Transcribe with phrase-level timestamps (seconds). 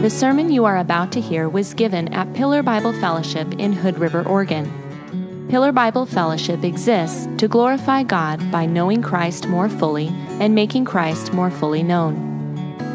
[0.00, 3.98] The sermon you are about to hear was given at Pillar Bible Fellowship in Hood
[3.98, 5.46] River, Oregon.
[5.50, 10.08] Pillar Bible Fellowship exists to glorify God by knowing Christ more fully
[10.40, 12.16] and making Christ more fully known.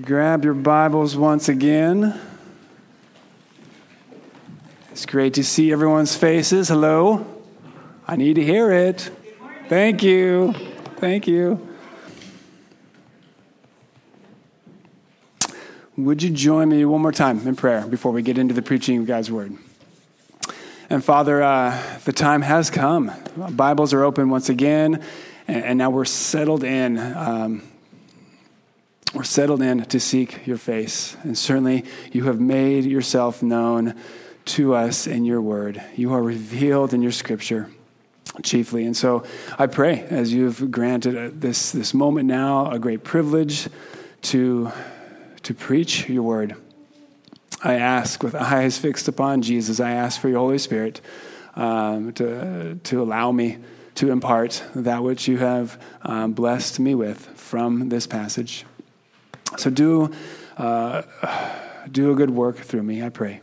[0.00, 2.18] grab your Bibles once again.
[4.92, 6.68] It's great to see everyone's faces.
[6.68, 7.26] Hello.
[8.06, 9.10] I need to hear it.
[9.68, 10.54] Thank you.
[10.98, 11.73] Thank you.
[15.96, 18.98] Would you join me one more time in prayer before we get into the preaching
[18.98, 19.56] of God's Word?
[20.90, 23.12] And Father, uh, the time has come.
[23.50, 25.00] Bibles are open once again,
[25.46, 26.98] and, and now we're settled in.
[26.98, 27.62] Um,
[29.14, 31.16] we're settled in to seek your face.
[31.22, 33.94] And certainly, you have made yourself known
[34.46, 35.80] to us in your word.
[35.94, 37.70] You are revealed in your scripture
[38.42, 38.84] chiefly.
[38.84, 39.22] And so
[39.60, 43.68] I pray, as you've granted this, this moment now, a great privilege
[44.22, 44.72] to
[45.44, 46.56] to preach your word.
[47.62, 51.00] I ask with eyes fixed upon Jesus, I ask for your Holy Spirit
[51.54, 53.58] um, to, to allow me
[53.94, 58.64] to impart that which you have um, blessed me with from this passage.
[59.56, 60.12] So do,
[60.58, 61.02] uh,
[61.90, 63.40] do a good work through me, I pray.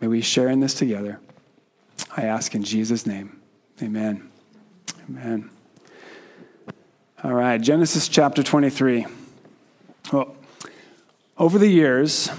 [0.00, 1.18] May we share in this together.
[2.16, 3.40] I ask in Jesus' name.
[3.82, 4.30] Amen.
[5.08, 5.50] Amen.
[7.24, 9.06] All right, Genesis chapter 23.
[10.12, 10.37] Well,
[11.38, 12.30] over the years,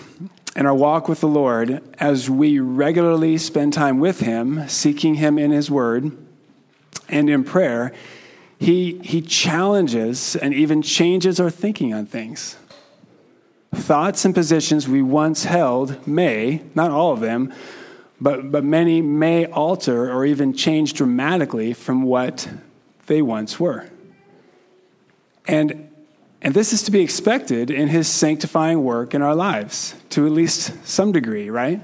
[0.56, 5.40] in our walk with the Lord, as we regularly spend time with Him, seeking Him
[5.40, 6.18] in His Word
[7.08, 7.94] and in prayer,
[8.58, 12.58] He, he challenges and even changes our thinking on things.
[13.74, 17.54] Thoughts and positions we once held may, not all of them,
[18.20, 22.50] but, but many may alter or even change dramatically from what
[23.06, 23.90] they once were.
[25.48, 25.89] And
[26.42, 30.32] and this is to be expected in his sanctifying work in our lives, to at
[30.32, 31.82] least some degree, right?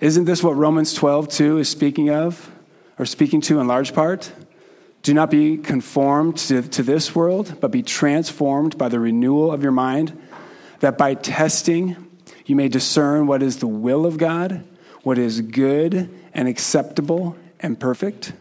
[0.00, 2.50] Isn't this what Romans 12, 2 is speaking of,
[2.98, 4.32] or speaking to in large part?
[5.02, 9.62] Do not be conformed to, to this world, but be transformed by the renewal of
[9.62, 10.18] your mind,
[10.80, 11.96] that by testing
[12.44, 14.64] you may discern what is the will of God,
[15.02, 18.32] what is good and acceptable and perfect.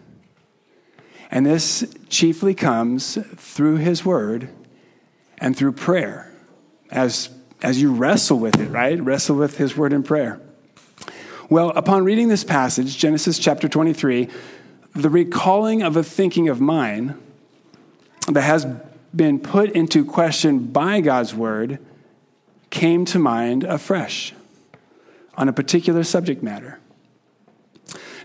[1.32, 4.50] And this chiefly comes through his word
[5.38, 6.32] and through prayer
[6.92, 7.30] as,
[7.62, 9.00] as you wrestle with it, right?
[9.00, 10.40] Wrestle with his word in prayer.
[11.50, 14.30] Well, upon reading this passage, Genesis chapter 23,
[14.96, 17.20] the recalling of a thinking of mine
[18.28, 18.68] that has
[19.16, 21.80] been put into question by God's word
[22.70, 24.34] came to mind afresh
[25.36, 26.80] on a particular subject matter.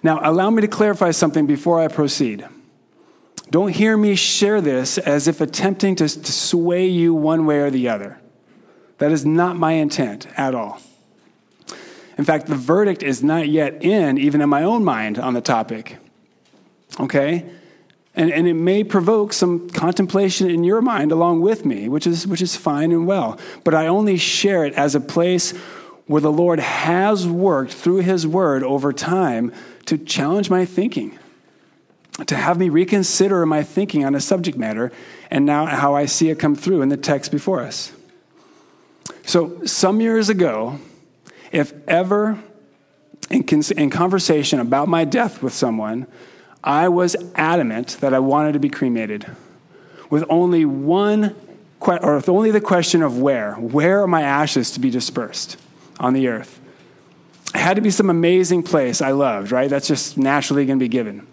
[0.02, 2.46] Now, allow me to clarify something before I proceed.
[3.50, 7.70] Don't hear me share this as if attempting to, to sway you one way or
[7.70, 8.18] the other.
[8.98, 10.80] That is not my intent at all.
[12.16, 15.40] In fact, the verdict is not yet in, even in my own mind, on the
[15.40, 15.96] topic.
[17.00, 17.44] Okay?
[18.14, 22.26] And, and it may provoke some contemplation in your mind along with me, which is,
[22.26, 23.38] which is fine and well.
[23.64, 25.50] But I only share it as a place
[26.06, 29.52] where the Lord has worked through His Word over time
[29.86, 31.18] to challenge my thinking
[32.26, 34.92] to have me reconsider my thinking on a subject matter
[35.30, 37.92] and now how I see it come through in the text before us.
[39.26, 40.78] So, some years ago,
[41.50, 42.38] if ever
[43.30, 43.44] in,
[43.76, 46.06] in conversation about my death with someone,
[46.62, 49.26] I was adamant that I wanted to be cremated
[50.10, 51.34] with only one,
[51.80, 53.54] or with only the question of where.
[53.54, 55.56] Where are my ashes to be dispersed
[55.98, 56.60] on the earth?
[57.54, 59.68] It had to be some amazing place I loved, right?
[59.68, 61.26] That's just naturally going to be given.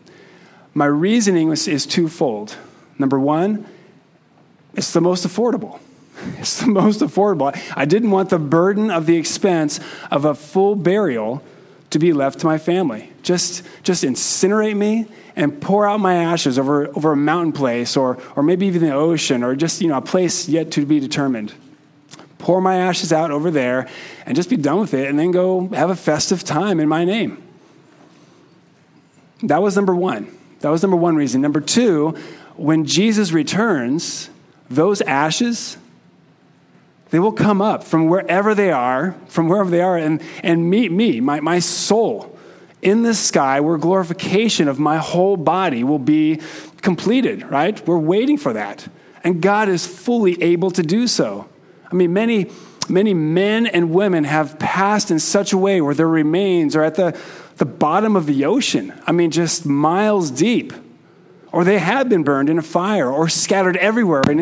[0.73, 2.55] My reasoning was, is twofold.
[2.97, 3.65] Number one,
[4.73, 5.79] it's the most affordable.
[6.37, 7.57] It's the most affordable.
[7.75, 9.79] I didn't want the burden of the expense
[10.11, 11.41] of a full burial
[11.89, 13.11] to be left to my family.
[13.23, 18.17] Just, just incinerate me and pour out my ashes over, over a mountain place or,
[18.35, 21.53] or maybe even the ocean or just you know, a place yet to be determined.
[22.37, 23.87] Pour my ashes out over there
[24.25, 27.03] and just be done with it and then go have a festive time in my
[27.03, 27.41] name.
[29.43, 30.37] That was number one.
[30.61, 31.41] That was number one reason.
[31.41, 32.15] Number two,
[32.55, 34.29] when Jesus returns,
[34.69, 35.77] those ashes,
[37.11, 40.91] They will come up from wherever they are, from wherever they are, and, and meet
[40.91, 42.37] me, my, my soul,
[42.81, 46.39] in the sky where glorification of my whole body will be
[46.81, 47.85] completed, right?
[47.85, 48.87] We're waiting for that.
[49.23, 51.47] And God is fully able to do so.
[51.91, 52.49] I mean, many,
[52.89, 56.95] many men and women have passed in such a way where their remains are at
[56.95, 57.19] the,
[57.61, 58.91] the bottom of the ocean.
[59.05, 60.73] I mean, just miles deep.
[61.51, 64.39] Or they have been burned in a fire or scattered everywhere in,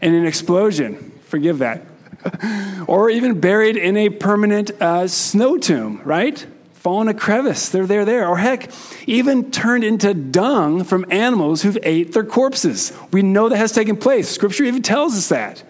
[0.00, 1.12] in an explosion.
[1.24, 1.84] Forgive that.
[2.86, 6.46] or even buried in a permanent uh, snow tomb, right?
[6.72, 7.68] fall in a crevice.
[7.68, 8.26] They're there, there.
[8.26, 8.70] Or heck,
[9.06, 12.94] even turned into dung from animals who've ate their corpses.
[13.12, 14.30] We know that has taken place.
[14.30, 15.62] Scripture even tells us that.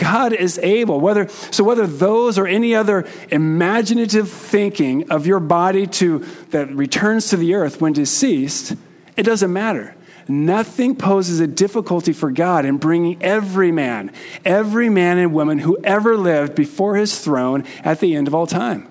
[0.00, 5.86] God is able, whether so whether those or any other imaginative thinking of your body
[5.86, 6.20] to
[6.50, 8.74] that returns to the earth when deceased,
[9.16, 9.94] it doesn't matter.
[10.26, 14.12] Nothing poses a difficulty for God in bringing every man,
[14.44, 18.46] every man and woman who ever lived before his throne at the end of all
[18.46, 18.90] time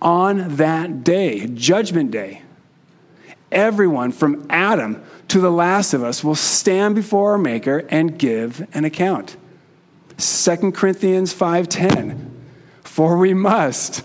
[0.00, 2.42] on that day, Judgment Day,
[3.50, 8.66] everyone from Adam to the last of us will stand before our Maker and give
[8.74, 9.36] an account.
[10.18, 12.30] 2 Corinthians 5:10
[12.82, 14.02] For we must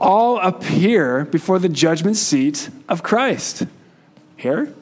[0.00, 3.66] all appear before the judgment seat of Christ.
[4.36, 4.74] Here?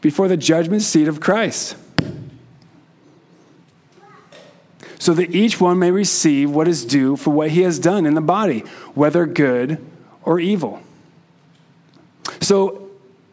[0.00, 1.76] Before the judgment seat of Christ
[5.00, 8.12] so that each one may receive what is due for what he has done in
[8.12, 8.60] the body,
[8.94, 9.82] whether good
[10.22, 10.80] or evil.
[12.40, 12.89] So,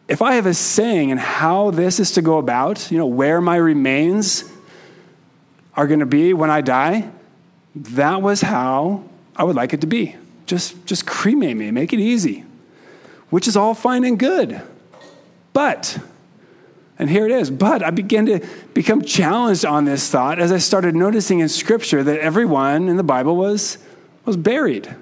[0.08, 3.42] if I have a saying in how this is to go about, you know, where
[3.42, 4.44] my remains
[5.76, 7.10] are going to be when I die,
[7.76, 9.04] that was how
[9.36, 10.16] I would like it to be.
[10.46, 12.46] Just, just cremate me, make it easy,
[13.30, 14.62] which is all fine and good.
[15.54, 16.00] But
[17.00, 17.52] and here it is.
[17.52, 22.04] But I began to become challenged on this thought as I started noticing in Scripture
[22.04, 23.78] that everyone in the Bible was,
[24.26, 24.94] was buried.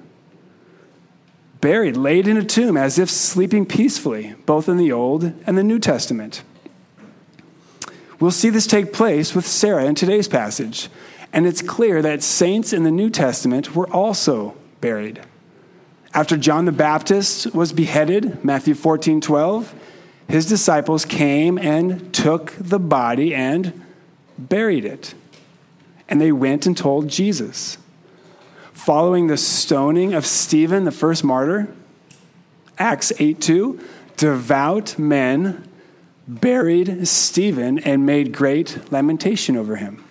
[1.66, 5.64] Buried, laid in a tomb, as if sleeping peacefully, both in the Old and the
[5.64, 6.44] New Testament.
[8.20, 10.90] We'll see this take place with Sarah in today's passage.
[11.34, 15.24] And it's clear that saints in the New Testament were also buried.
[16.14, 19.74] After John the Baptist was beheaded, Matthew 14 12,
[20.28, 23.84] his disciples came and took the body and
[24.38, 25.16] buried it.
[26.08, 27.80] And they went and told Jesus.
[28.76, 31.74] Following the stoning of Stephen, the first martyr,
[32.78, 33.80] Acts 8 2,
[34.18, 35.68] devout men
[36.28, 40.04] buried Stephen and made great lamentation over him.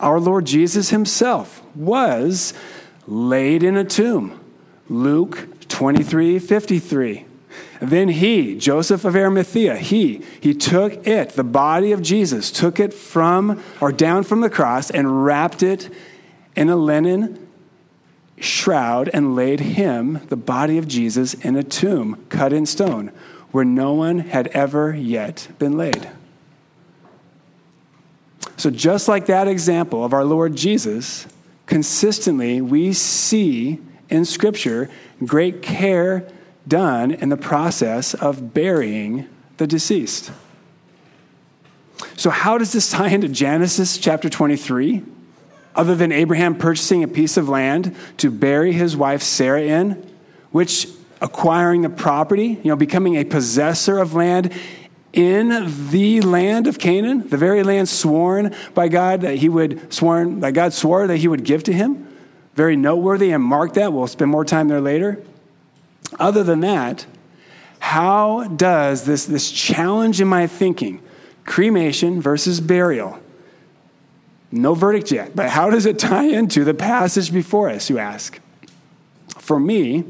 [0.00, 2.52] Our Lord Jesus himself was
[3.06, 4.38] laid in a tomb.
[4.88, 7.26] Luke 23 53.
[7.80, 12.92] Then he, Joseph of Arimathea, he, he took it, the body of Jesus, took it
[12.92, 15.88] from or down from the cross and wrapped it
[16.56, 17.46] in a linen
[18.38, 23.12] shroud and laid him, the body of Jesus, in a tomb cut in stone
[23.50, 26.10] where no one had ever yet been laid.
[28.56, 31.26] So, just like that example of our Lord Jesus,
[31.66, 34.90] consistently we see in Scripture
[35.24, 36.26] great care
[36.66, 40.32] done in the process of burying the deceased.
[42.16, 45.02] So, how does this tie into Genesis chapter 23?
[45.74, 50.10] Other than Abraham purchasing a piece of land to bury his wife Sarah in,
[50.52, 50.86] which
[51.20, 54.52] acquiring the property, you know, becoming a possessor of land
[55.12, 55.48] in
[55.90, 60.52] the land of Canaan, the very land sworn by God that he would sworn that
[60.52, 62.08] God swore that he would give to him.
[62.54, 63.92] Very noteworthy and mark that.
[63.92, 65.22] We'll spend more time there later.
[66.18, 67.06] Other than that,
[67.78, 71.02] how does this, this challenge in my thinking,
[71.44, 73.18] cremation versus burial,
[74.54, 78.40] no verdict yet, but how does it tie into the passage before us, you ask?
[79.38, 80.04] For me,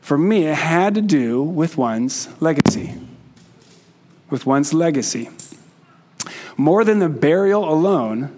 [0.00, 2.94] for me, it had to do with one's legacy.
[4.30, 5.28] With one's legacy.
[6.56, 8.34] More than the burial alone,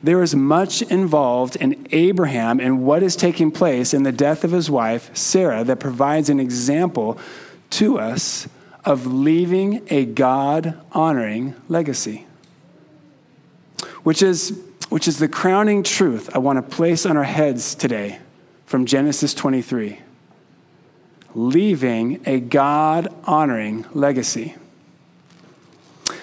[0.00, 4.52] there is much involved in Abraham and what is taking place in the death of
[4.52, 7.18] his wife, Sarah, that provides an example
[7.70, 8.46] to us
[8.84, 12.27] of leaving a God honoring legacy.
[14.08, 18.20] Which is, which is the crowning truth I want to place on our heads today
[18.64, 20.00] from Genesis 23.
[21.34, 24.54] Leaving a God honoring legacy.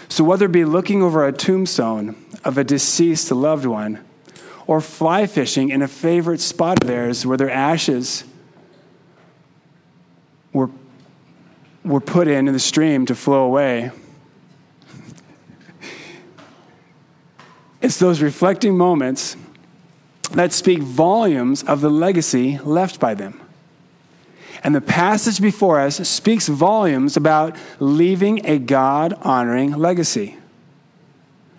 [0.10, 4.04] So, whether it be looking over a tombstone of a deceased loved one,
[4.66, 8.24] or fly fishing in a favorite spot of theirs where their ashes
[10.54, 10.72] were,
[11.84, 13.92] were put in, in the stream to flow away,
[17.86, 19.38] It's those reflecting moments
[20.32, 23.40] that speak volumes of the legacy left by them.
[24.64, 30.36] And the passage before us speaks volumes about leaving a God honoring legacy.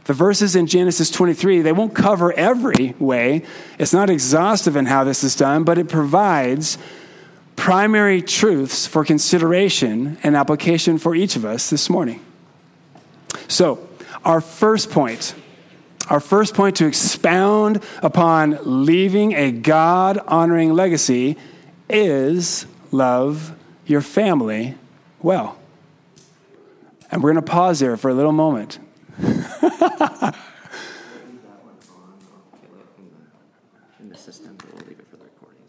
[0.06, 3.44] The verses in Genesis 23, they won't cover every way.
[3.78, 6.76] It's not exhaustive in how this is done, but it provides
[7.54, 12.20] primary truths for consideration and application for each of us this morning.
[13.46, 13.88] So,
[14.24, 15.36] our first point,
[16.08, 21.36] our first point to expound upon leaving a God honoring legacy
[21.88, 23.54] is love
[23.86, 24.76] your family
[25.20, 25.58] well.
[27.10, 28.78] And we're going to pause there for a little moment.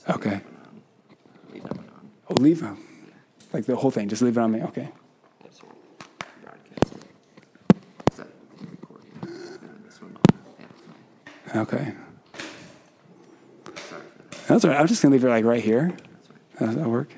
[0.10, 0.41] okay.
[2.29, 2.84] Oh, leave them.
[3.53, 4.62] Like the whole thing, just leave it on me.
[4.63, 4.89] Okay.
[11.57, 11.93] Okay.
[14.47, 14.79] That's all right.
[14.79, 15.95] I'm just to leave it like right here.
[16.59, 17.09] Does that work?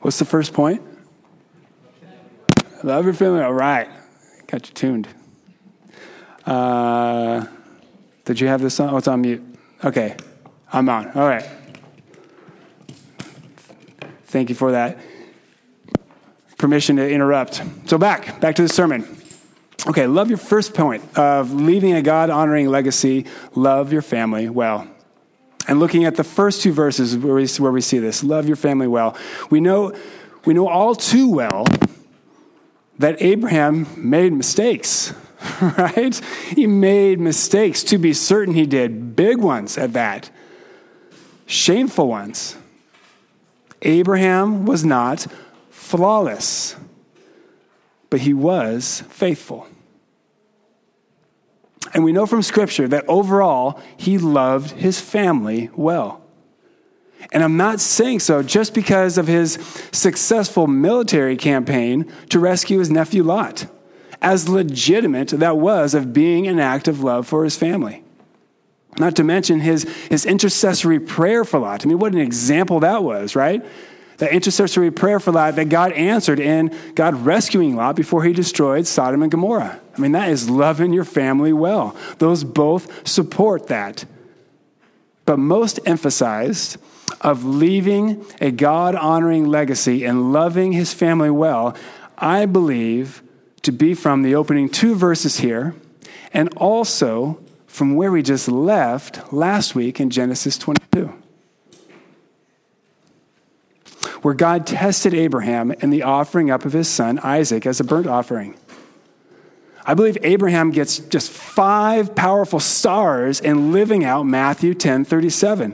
[0.00, 0.82] What's the first point?
[2.82, 3.42] Love your family.
[3.42, 3.88] All right.
[4.46, 5.08] Got you tuned.
[6.46, 7.46] Uh,
[8.24, 8.90] did you have this on?
[8.90, 9.42] Oh, it's on mute.
[9.82, 10.16] Okay.
[10.72, 11.10] I'm on.
[11.12, 11.48] All right.
[14.34, 14.98] Thank you for that
[16.58, 17.62] permission to interrupt.
[17.86, 19.06] So back, back to the sermon.
[19.86, 23.26] Okay, love your first point of leaving a God honoring legacy.
[23.54, 24.88] Love your family well.
[25.68, 28.56] And looking at the first two verses where we, where we see this, love your
[28.56, 29.16] family well.
[29.50, 29.94] We know,
[30.44, 31.64] we know all too well
[32.98, 35.14] that Abraham made mistakes,
[35.78, 36.20] right?
[36.48, 40.28] He made mistakes, to be certain he did, big ones at that,
[41.46, 42.56] shameful ones.
[43.84, 45.26] Abraham was not
[45.70, 46.76] flawless,
[48.10, 49.68] but he was faithful.
[51.92, 56.22] And we know from Scripture that overall, he loved his family well.
[57.32, 59.54] And I'm not saying so just because of his
[59.92, 63.66] successful military campaign to rescue his nephew Lot,
[64.20, 68.03] as legitimate that was of being an act of love for his family.
[68.98, 71.84] Not to mention his, his intercessory prayer for Lot.
[71.84, 73.64] I mean, what an example that was, right?
[74.18, 78.86] That intercessory prayer for Lot that God answered in God rescuing Lot before he destroyed
[78.86, 79.80] Sodom and Gomorrah.
[79.96, 81.96] I mean, that is loving your family well.
[82.18, 84.04] Those both support that.
[85.24, 86.76] But most emphasized
[87.20, 91.76] of leaving a God honoring legacy and loving his family well,
[92.16, 93.22] I believe
[93.62, 95.74] to be from the opening two verses here
[96.32, 97.40] and also
[97.74, 101.12] from where we just left last week in Genesis 22,
[104.22, 108.06] where God tested Abraham in the offering up of his son Isaac as a burnt
[108.06, 108.56] offering.
[109.84, 115.72] I believe Abraham gets just five powerful stars in living out Matthew 10 37,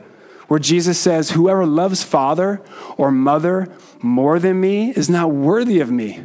[0.49, 2.63] where Jesus says, Whoever loves father
[2.97, 6.25] or mother more than me is not worthy of me.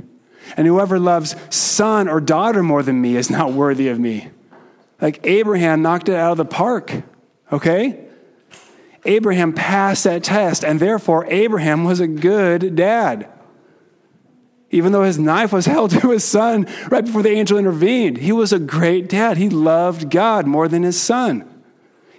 [0.56, 4.30] And whoever loves son or daughter more than me is not worthy of me.
[5.02, 7.04] Like Abraham knocked it out of the park,
[7.52, 8.06] okay?
[9.06, 13.30] Abraham passed that test, and therefore Abraham was a good dad.
[14.72, 18.32] Even though his knife was held to his son right before the angel intervened, he
[18.32, 19.38] was a great dad.
[19.38, 21.50] He loved God more than his son.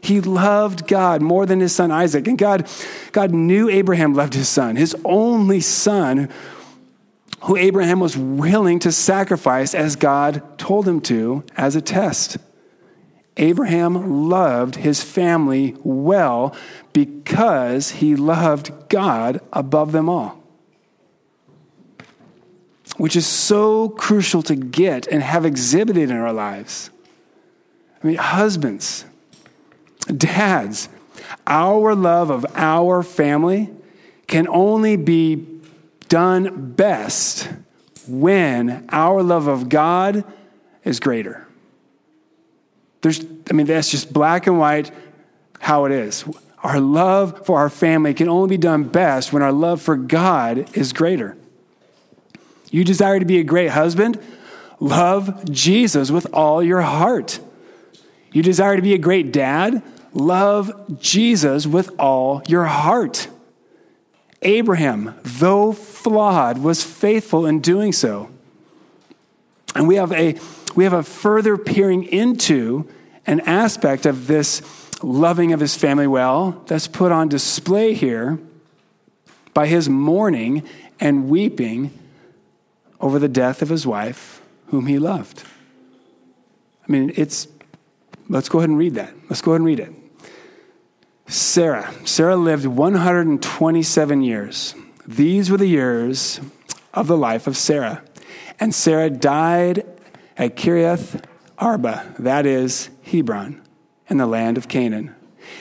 [0.00, 2.28] He loved God more than his son Isaac.
[2.28, 2.68] And God,
[3.11, 6.28] God knew Abraham loved his son, his only son,
[7.42, 12.38] who Abraham was willing to sacrifice as God told him to as a test.
[13.37, 16.55] Abraham loved his family well
[16.93, 20.43] because he loved God above them all.
[22.97, 26.90] Which is so crucial to get and have exhibited in our lives.
[28.02, 29.05] I mean, husbands,
[30.07, 30.88] dads,
[31.47, 33.71] our love of our family
[34.26, 35.47] can only be
[36.09, 37.49] done best
[38.09, 40.25] when our love of God
[40.85, 41.46] is greater.
[43.07, 44.91] There's, I mean, that's just black and white
[45.61, 46.25] how it is.
[46.65, 50.77] Our love for our family can only be done best when our love for God
[50.77, 51.37] is greater.
[52.73, 54.21] You desire to be a great husband?
[54.81, 57.39] Love Jesus with all your heart.
[58.33, 59.85] You desire to be a great dad?
[60.13, 63.29] Love Jesus with all your heart.
[64.43, 68.31] Abraham, though flawed, was faithful in doing so.
[69.77, 70.37] And we have a,
[70.75, 72.91] we have a further peering into
[73.26, 74.62] an aspect of this
[75.02, 78.38] loving of his family well that's put on display here
[79.52, 80.62] by his mourning
[81.00, 81.90] and weeping
[83.00, 85.45] over the death of his wife, whom he loved.
[86.87, 87.49] I mean, it's,
[88.28, 89.12] let's go ahead and read that.
[89.28, 89.92] Let's go ahead and read it.
[91.26, 91.92] Sarah.
[92.04, 94.75] Sarah lived 127 years.
[95.06, 96.40] These were the years
[96.95, 98.02] of the life of Sarah.
[98.59, 99.85] And Sarah died
[100.37, 101.23] at Kiriath
[101.59, 103.63] Arba, that is Hebron,
[104.09, 105.15] in the land of Canaan.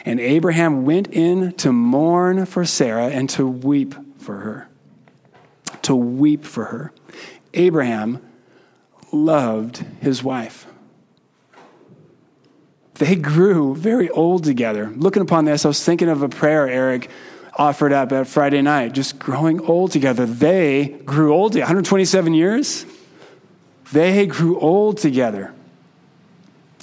[0.04, 4.68] And Abraham went in to mourn for Sarah and to weep for her.
[5.84, 6.92] To weep for her.
[7.54, 8.20] Abraham
[9.12, 10.66] loved his wife.
[12.96, 14.92] They grew very old together.
[14.96, 17.10] Looking upon this, I was thinking of a prayer Eric
[17.58, 20.26] offered up at Friday night, just growing old together.
[20.26, 22.86] They grew old, 127 years.
[23.92, 25.54] They grew old together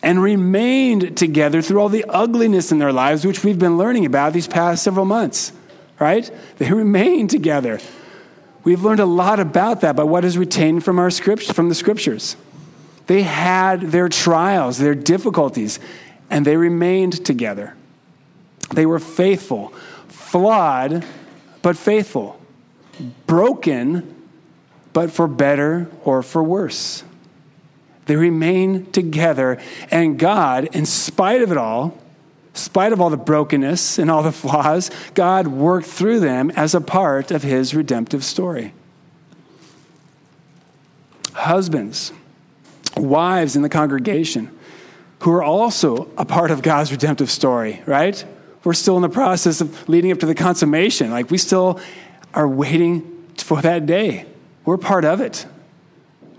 [0.03, 4.33] and remained together through all the ugliness in their lives, which we've been learning about
[4.33, 5.53] these past several months,
[6.01, 6.31] right?
[6.59, 7.81] They remained together.
[8.65, 11.75] We've learned a lot about that by what is retained from, our script, from the
[11.75, 12.37] scriptures.
[13.07, 15.81] They had their trials, their difficulties,
[16.31, 17.75] and they remained together.
[18.73, 19.69] They were faithful,
[20.09, 21.05] flawed,
[21.63, 22.41] but faithful,
[23.27, 24.15] broken,
[24.93, 27.05] but for better or for worse.
[28.07, 29.59] They remain together,
[29.91, 31.97] and God, in spite of it all,
[32.55, 36.81] spite of all the brokenness and all the flaws, God worked through them as a
[36.81, 38.75] part of his redemptive story.
[41.33, 42.13] Husbands,
[42.97, 44.51] wives in the congregation
[45.21, 48.25] who are also a part of God's redemptive story, right?
[48.65, 51.11] We're still in the process of leading up to the consummation.
[51.11, 51.81] Like we still
[52.35, 54.27] are waiting for that day.
[54.65, 55.47] We're part of it.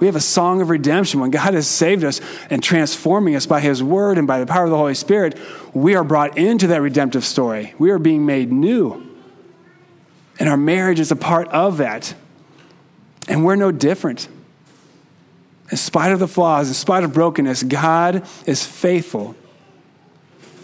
[0.04, 1.22] We have a song of redemption.
[1.22, 2.20] When God has saved us
[2.50, 5.40] and transforming us by His Word and by the power of the Holy Spirit,
[5.74, 7.74] we are brought into that redemptive story.
[7.80, 9.02] We are being made new.
[10.38, 12.16] And our marriage is a part of that.
[13.30, 14.28] And we're no different.
[15.72, 19.38] In spite of the flaws, in spite of brokenness, God is faithful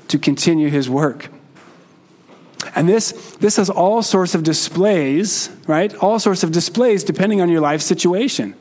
[0.10, 1.30] to continue his work.
[2.76, 5.96] And this, this has all sorts of displays, right?
[5.96, 8.54] All sorts of displays depending on your life situation.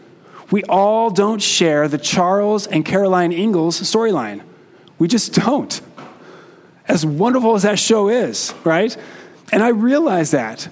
[0.50, 4.42] We all don't share the Charles and Caroline Ingalls storyline.
[4.98, 5.80] We just don't.
[6.86, 8.96] As wonderful as that show is, right?
[9.52, 10.68] And I realize that.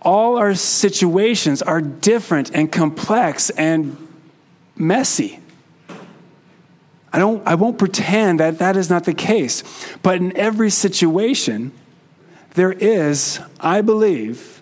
[0.00, 3.96] All our situations are different and complex and
[4.74, 5.38] messy.
[7.12, 9.62] I, don't, I won't pretend that that is not the case.
[10.02, 11.72] But in every situation,
[12.54, 14.61] there is, I believe,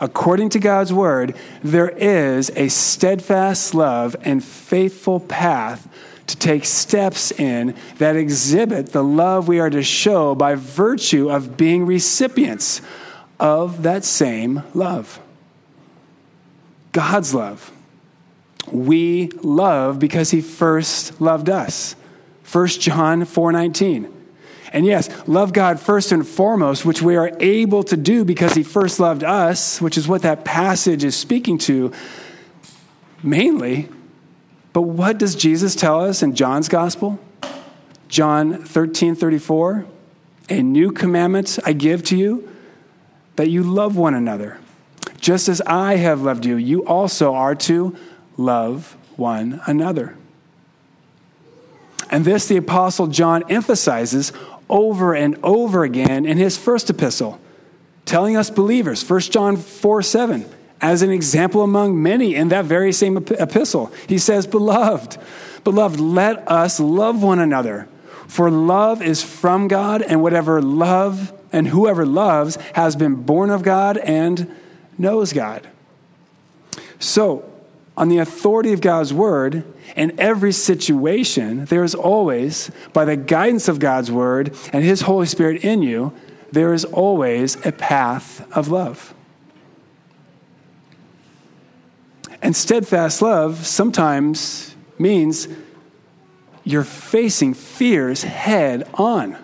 [0.00, 5.88] according to God's word, there is a steadfast love and faithful path
[6.26, 11.56] to take steps in that exhibit the love we are to show by virtue of
[11.56, 12.80] being recipients
[13.38, 15.20] of that same love.
[16.92, 17.70] God's love
[18.70, 21.96] we love because he first loved us.
[22.50, 24.08] 1 John 4:19.
[24.74, 28.64] And yes, love God first and foremost, which we are able to do because he
[28.64, 31.92] first loved us, which is what that passage is speaking to
[33.22, 33.88] mainly.
[34.72, 37.20] But what does Jesus tell us in John's gospel?
[38.08, 39.86] John 13, 34.
[40.48, 42.50] A new commandment I give to you,
[43.36, 44.58] that you love one another.
[45.20, 47.96] Just as I have loved you, you also are to
[48.36, 50.16] love one another.
[52.10, 54.32] And this the Apostle John emphasizes
[54.74, 57.40] over and over again in his first epistle,
[58.04, 60.44] telling us believers, 1 John 4 7,
[60.80, 63.92] as an example among many in that very same epistle.
[64.08, 65.16] He says, Beloved,
[65.62, 67.88] beloved, let us love one another.
[68.26, 73.62] For love is from God, and whatever love and whoever loves has been born of
[73.62, 74.52] God and
[74.98, 75.68] knows God.
[76.98, 77.48] So,
[77.96, 83.68] on the authority of God's word in every situation, there is always, by the guidance
[83.68, 86.12] of God's word and his Holy Spirit in you,
[86.50, 89.14] there is always a path of love.
[92.42, 95.48] And steadfast love sometimes means
[96.64, 99.36] you're facing fears head on.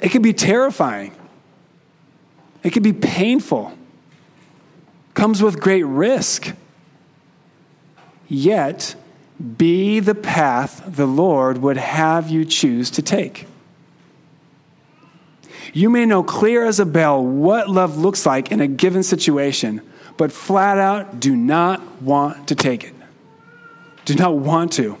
[0.00, 1.14] It can be terrifying,
[2.62, 3.76] it can be painful
[5.14, 6.54] comes with great risk.
[8.28, 8.94] Yet,
[9.56, 13.46] be the path the Lord would have you choose to take.
[15.72, 19.80] You may know clear as a bell what love looks like in a given situation,
[20.16, 22.94] but flat out do not want to take it.
[24.04, 24.98] Do not want to.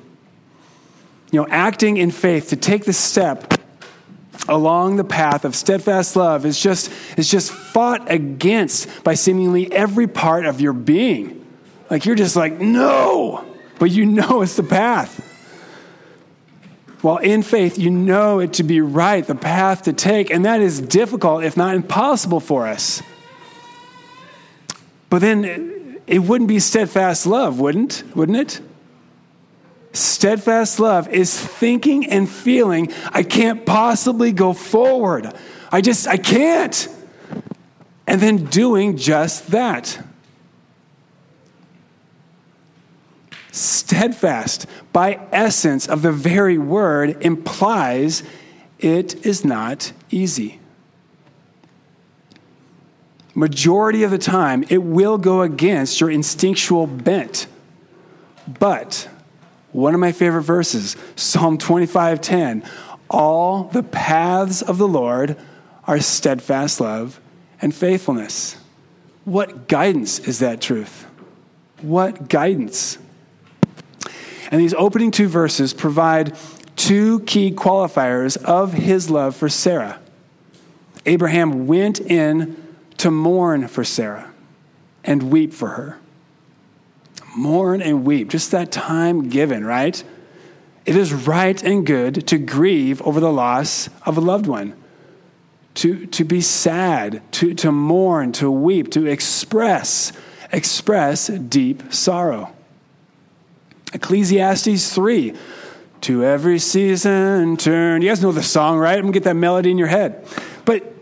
[1.30, 3.54] You know, acting in faith to take the step
[4.48, 10.06] along the path of steadfast love is just, is just fought against by seemingly every
[10.06, 11.46] part of your being.
[11.90, 13.44] Like you're just like, no,
[13.78, 15.28] but you know it's the path.
[17.02, 20.60] While in faith, you know it to be right, the path to take, and that
[20.60, 23.02] is difficult, if not impossible for us.
[25.10, 28.04] But then it wouldn't be steadfast love, wouldn't?
[28.14, 28.60] Wouldn't it?
[29.92, 35.32] Steadfast love is thinking and feeling, I can't possibly go forward.
[35.70, 36.88] I just, I can't.
[38.06, 40.02] And then doing just that.
[43.50, 48.22] Steadfast, by essence of the very word, implies
[48.78, 50.58] it is not easy.
[53.34, 57.46] Majority of the time, it will go against your instinctual bent.
[58.46, 59.08] But
[59.72, 62.62] one of my favorite verses, Psalm 25:10,
[63.10, 65.36] all the paths of the Lord
[65.86, 67.20] are steadfast love
[67.60, 68.56] and faithfulness.
[69.24, 71.06] What guidance is that truth?
[71.80, 72.98] What guidance?
[74.50, 76.36] And these opening two verses provide
[76.76, 79.98] two key qualifiers of his love for Sarah.
[81.06, 82.56] Abraham went in
[82.98, 84.30] to mourn for Sarah
[85.02, 85.98] and weep for her
[87.36, 88.28] mourn and weep.
[88.28, 90.02] Just that time given, right?
[90.84, 94.74] It is right and good to grieve over the loss of a loved one,
[95.74, 100.12] to, to be sad, to, to mourn, to weep, to express,
[100.50, 102.54] express deep sorrow.
[103.92, 105.34] Ecclesiastes 3
[106.02, 108.02] To every season turn.
[108.02, 108.96] You guys know the song, right?
[108.96, 110.26] I'm gonna get that melody in your head.
[110.64, 110.92] But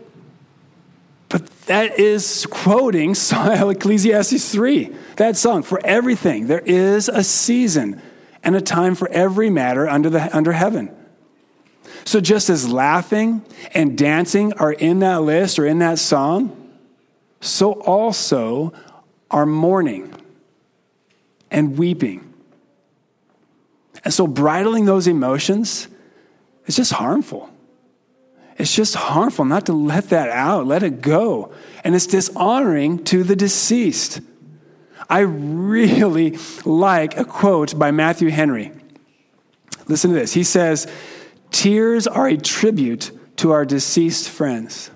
[1.71, 5.63] that is quoting Ecclesiastes 3, that song.
[5.63, 8.01] For everything, there is a season
[8.43, 10.93] and a time for every matter under, the, under heaven.
[12.03, 16.57] So just as laughing and dancing are in that list or in that song,
[17.39, 18.73] so also
[19.29, 20.13] are mourning
[21.51, 22.33] and weeping.
[24.03, 25.87] And so bridling those emotions
[26.65, 27.50] is just harmful.
[28.61, 31.51] It's just harmful not to let that out, let it go.
[31.83, 34.21] And it's dishonoring to the deceased.
[35.09, 38.71] I really like a quote by Matthew Henry.
[39.87, 40.33] Listen to this.
[40.33, 40.85] He says,
[41.49, 44.91] Tears are a tribute to our deceased friends.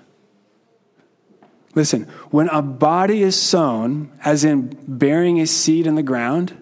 [1.74, 6.56] Listen, when a body is sown, as in burying a seed in the ground,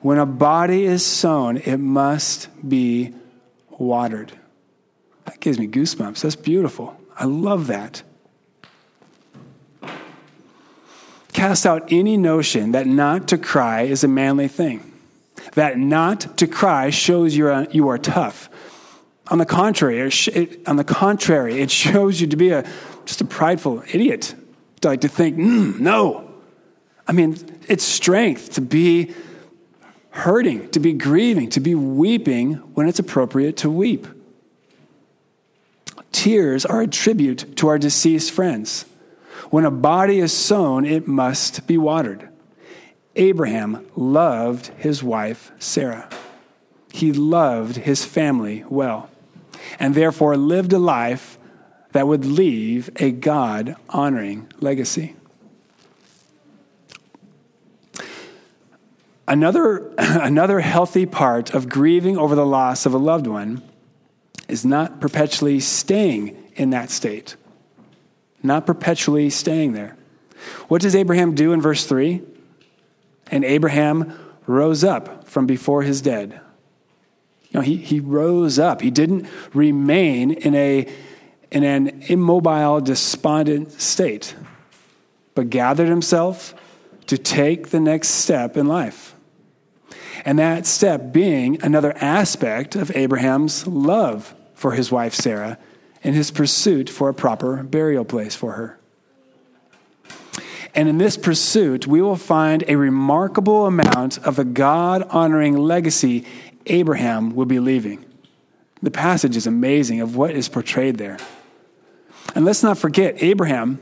[0.00, 3.14] when a body is sown, it must be
[3.68, 4.32] watered.
[5.24, 6.22] That gives me goosebumps.
[6.22, 6.98] That's beautiful.
[7.16, 8.02] I love that.
[11.32, 14.92] Cast out any notion that not to cry is a manly thing.
[15.54, 18.48] That not to cry shows you are, you are tough.
[19.28, 22.68] On the contrary, it, it, on the contrary, it shows you to be a
[23.04, 24.34] just a prideful idiot.
[24.82, 26.30] To like to think, mm, no.
[27.06, 27.36] I mean,
[27.68, 29.14] it's strength to be
[30.10, 34.06] hurting, to be grieving, to be weeping when it's appropriate to weep.
[36.12, 38.84] Tears are a tribute to our deceased friends.
[39.50, 42.28] When a body is sown, it must be watered.
[43.16, 46.08] Abraham loved his wife, Sarah.
[46.92, 49.10] He loved his family well,
[49.78, 51.38] and therefore lived a life
[51.92, 55.16] that would leave a God honoring legacy.
[59.26, 63.62] Another, another healthy part of grieving over the loss of a loved one
[64.50, 67.36] is not perpetually staying in that state,
[68.42, 69.96] not perpetually staying there.
[70.68, 72.22] What does Abraham do in verse 3?
[73.30, 76.40] And Abraham rose up from before his dead.
[77.52, 78.80] Know, he, he rose up.
[78.80, 80.86] He didn't remain in, a,
[81.50, 84.36] in an immobile, despondent state,
[85.34, 86.54] but gathered himself
[87.06, 89.16] to take the next step in life.
[90.24, 95.56] And that step being another aspect of Abraham's love for his wife Sarah
[96.02, 98.78] in his pursuit for a proper burial place for her.
[100.74, 106.26] And in this pursuit, we will find a remarkable amount of the God honoring legacy
[106.66, 108.04] Abraham will be leaving.
[108.82, 111.16] The passage is amazing of what is portrayed there.
[112.34, 113.80] And let's not forget, Abraham,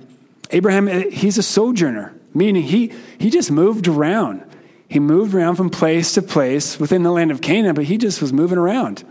[0.51, 4.45] Abraham, he's a sojourner, meaning he, he just moved around.
[4.89, 8.23] He moved around from place to place within the land of Canaan, but he just
[8.23, 9.03] was moving around.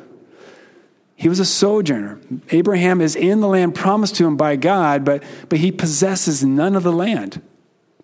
[1.17, 2.19] He was a sojourner.
[2.51, 6.75] Abraham is in the land promised to him by God, but, but he possesses none
[6.75, 7.41] of the land,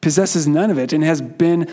[0.02, 1.72] possesses none of it, and has been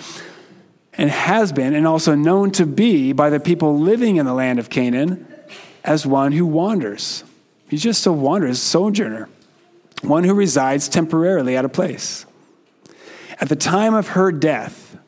[0.95, 4.59] and has been and also known to be by the people living in the land
[4.59, 5.27] of Canaan
[5.83, 7.25] as one who wanders.
[7.69, 9.31] He's just a wanderer, a sojourner,
[10.03, 12.27] one who resides temporarily at a place.
[13.41, 14.99] At the time of her death,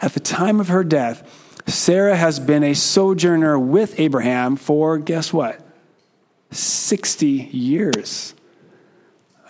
[0.00, 1.37] at the time of her death,
[1.68, 5.60] Sarah has been a sojourner with Abraham for, guess what?
[6.50, 8.34] 60 years.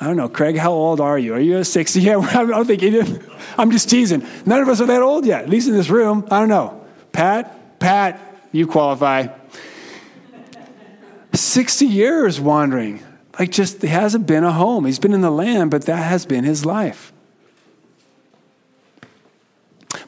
[0.00, 1.34] I don't know, Craig, how old are you?
[1.34, 2.00] Are you a 60?
[2.08, 3.22] Yeah, I don't think
[3.56, 4.26] I'm just teasing.
[4.46, 6.26] None of us are that old yet, at least in this room.
[6.30, 6.84] I don't know.
[7.12, 8.20] Pat, Pat,
[8.52, 9.28] you qualify.
[11.32, 13.02] 60 years wandering.
[13.38, 14.84] Like, just, he hasn't been a home.
[14.84, 17.12] He's been in the land, but that has been his life.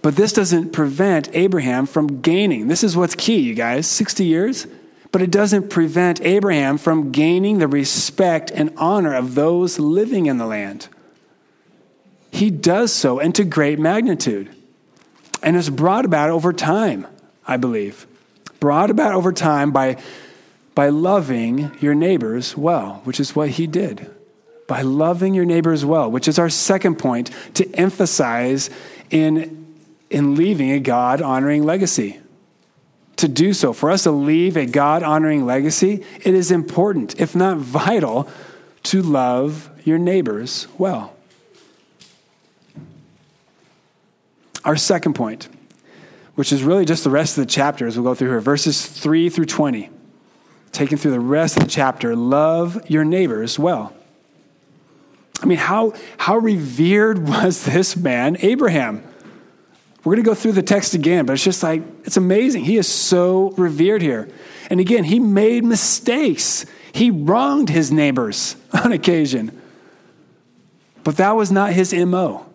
[0.03, 2.69] But this doesn't prevent Abraham from gaining.
[2.69, 4.67] This is what's key, you guys 60 years.
[5.13, 10.39] But it doesn't prevent Abraham from gaining the respect and honor of those living in
[10.39, 10.89] the land.
[12.31, 14.51] He does so and to great magnitude.
[15.43, 17.07] And it's brought about over time,
[17.47, 18.07] I believe.
[18.61, 19.97] Brought about over time by,
[20.75, 24.09] by loving your neighbors well, which is what he did.
[24.69, 28.71] By loving your neighbors well, which is our second point to emphasize
[29.11, 29.60] in
[30.11, 32.19] in leaving a God honoring legacy.
[33.17, 37.37] To do so, for us to leave a God honoring legacy, it is important, if
[37.37, 38.29] not vital,
[38.85, 41.15] to love your neighbors well.
[44.65, 45.49] Our second point,
[46.35, 48.85] which is really just the rest of the chapter as we'll go through here, verses
[48.87, 49.91] 3 through 20,
[50.73, 53.95] taken through the rest of the chapter, love your neighbors well.
[55.43, 59.05] I mean, how, how revered was this man, Abraham?
[60.03, 62.65] We're going to go through the text again, but it's just like, it's amazing.
[62.65, 64.29] He is so revered here.
[64.71, 66.65] And again, he made mistakes.
[66.93, 69.61] He wronged his neighbors on occasion.
[71.05, 72.47] But that was not his MO.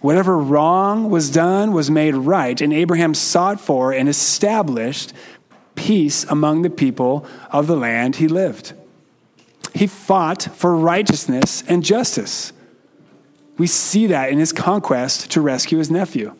[0.00, 5.12] Whatever wrong was done was made right, and Abraham sought for and established
[5.74, 8.72] peace among the people of the land he lived.
[9.74, 12.52] He fought for righteousness and justice.
[13.58, 16.34] We see that in his conquest to rescue his nephew.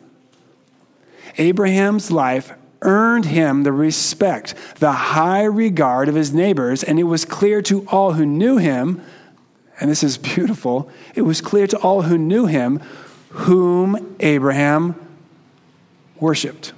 [1.39, 7.25] Abraham's life earned him the respect, the high regard of his neighbors, and it was
[7.25, 9.01] clear to all who knew him,
[9.79, 12.81] and this is beautiful, it was clear to all who knew him
[13.29, 14.95] whom Abraham
[16.19, 16.73] worshiped.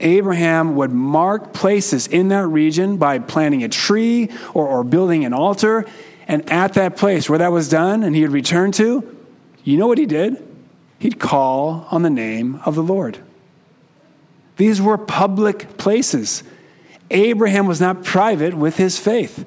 [0.00, 5.32] Abraham would mark places in that region by planting a tree or, or building an
[5.32, 5.86] altar.
[6.28, 9.16] And at that place where that was done and he would return to,
[9.64, 10.47] you know what he did?
[10.98, 13.18] He'd call on the name of the Lord.
[14.56, 16.42] These were public places.
[17.10, 19.46] Abraham was not private with his faith,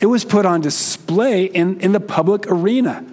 [0.00, 3.06] it was put on display in, in the public arena.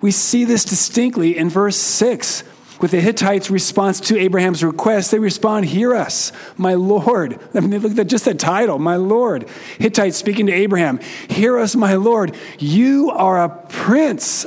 [0.00, 2.44] We see this distinctly in verse 6.
[2.78, 7.40] With the Hittites' response to Abraham's request, they respond, Hear us, my Lord.
[7.54, 9.48] I mean, look at just the title, my Lord.
[9.78, 12.36] Hittites speaking to Abraham, Hear us, my Lord.
[12.58, 14.44] You are a prince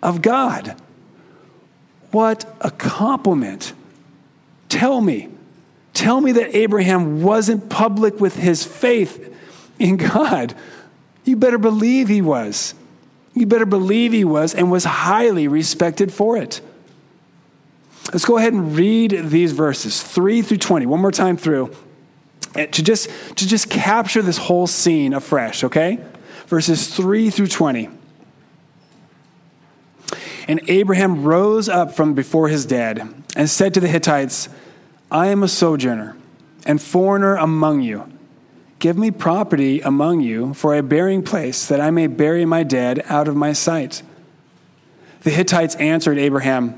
[0.00, 0.76] of God.
[2.12, 3.72] What a compliment.
[4.68, 5.28] Tell me,
[5.94, 9.34] tell me that Abraham wasn't public with his faith
[9.78, 10.54] in God.
[11.24, 12.74] You better believe he was.
[13.34, 16.60] You better believe he was and was highly respected for it.
[18.12, 21.74] Let's go ahead and read these verses, 3 through 20, one more time through,
[22.54, 25.98] to just, to just capture this whole scene afresh, okay?
[26.46, 27.88] Verses 3 through 20.
[30.52, 34.50] And Abraham rose up from before his dead and said to the Hittites,
[35.10, 36.14] I am a sojourner
[36.66, 38.06] and foreigner among you.
[38.78, 43.02] Give me property among you for a burying place, that I may bury my dead
[43.06, 44.02] out of my sight.
[45.22, 46.76] The Hittites answered Abraham,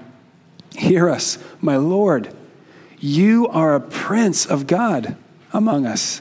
[0.76, 2.32] Hear us, my Lord.
[3.00, 5.16] You are a prince of God
[5.52, 6.20] among us.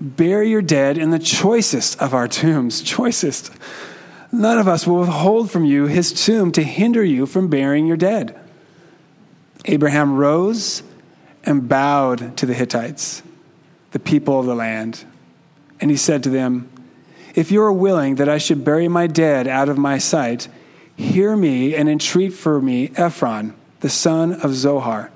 [0.00, 3.52] Bury your dead in the choicest of our tombs, choicest
[4.32, 7.96] None of us will withhold from you his tomb to hinder you from burying your
[7.96, 8.38] dead.
[9.64, 10.82] Abraham rose
[11.44, 13.22] and bowed to the Hittites,
[13.90, 15.04] the people of the land.
[15.80, 16.70] And he said to them,
[17.34, 20.48] If you are willing that I should bury my dead out of my sight,
[20.96, 25.10] hear me and entreat for me Ephron, the son of Zohar,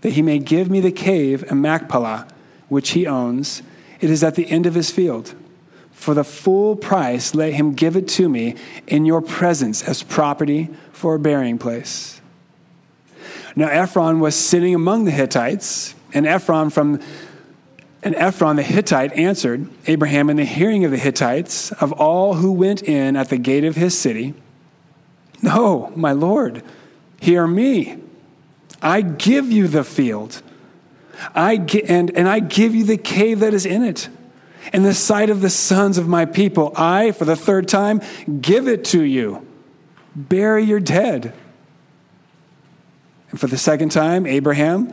[0.00, 2.28] that he may give me the cave in Machpelah,
[2.68, 3.62] which he owns.
[4.00, 5.34] It is at the end of his field.
[5.96, 8.54] For the full price, let him give it to me
[8.86, 12.20] in your presence as property for a burying place.
[13.56, 17.00] Now Ephron was sitting among the Hittites, and Ephron from
[18.04, 22.52] and Ephron the Hittite answered Abraham in the hearing of the Hittites, of all who
[22.52, 24.34] went in at the gate of his city,
[25.42, 26.62] No, my Lord,
[27.20, 27.98] hear me.
[28.80, 30.40] I give you the field.
[31.34, 31.54] I
[31.88, 34.08] and, and I give you the cave that is in it
[34.72, 38.00] In the sight of the sons of my people, I, for the third time,
[38.40, 39.46] give it to you.
[40.14, 41.32] Bury your dead.
[43.30, 44.92] And for the second time, Abraham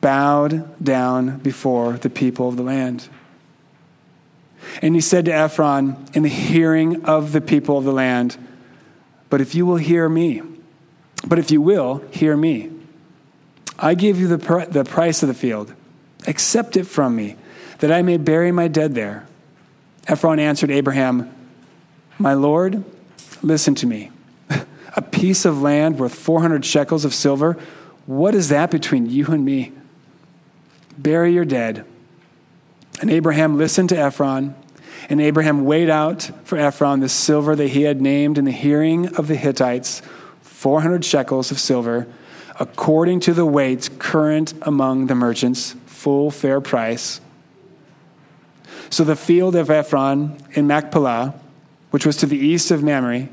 [0.00, 3.08] bowed down before the people of the land.
[4.82, 8.36] And he said to Ephron, in the hearing of the people of the land,
[9.28, 10.42] But if you will hear me,
[11.26, 12.70] but if you will hear me,
[13.78, 15.74] I give you the, pr- the price of the field.
[16.26, 17.36] Accept it from me,
[17.78, 19.26] that I may bury my dead there.
[20.06, 21.32] Ephron answered Abraham,
[22.18, 22.84] My Lord,
[23.42, 24.10] listen to me.
[24.96, 27.56] A piece of land worth 400 shekels of silver,
[28.06, 29.72] what is that between you and me?
[30.98, 31.84] Bury your dead.
[33.00, 34.54] And Abraham listened to Ephron,
[35.08, 39.14] and Abraham weighed out for Ephron the silver that he had named in the hearing
[39.16, 40.02] of the Hittites
[40.42, 42.06] 400 shekels of silver,
[42.58, 47.20] according to the weights current among the merchants, full fair price.
[48.88, 51.34] So the field of Ephron in Machpelah,
[51.90, 53.28] which was to the east of Mamre,